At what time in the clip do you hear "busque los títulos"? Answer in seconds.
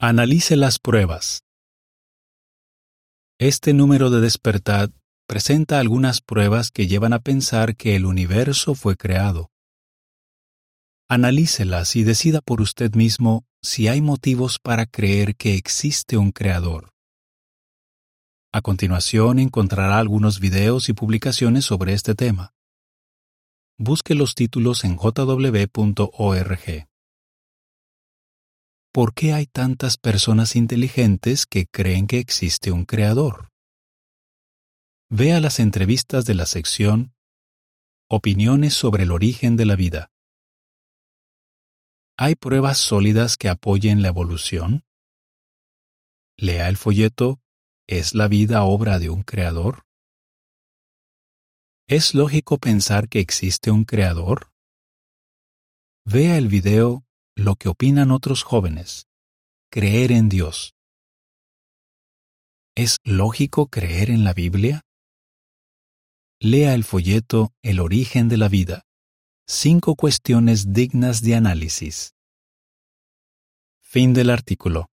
23.76-24.84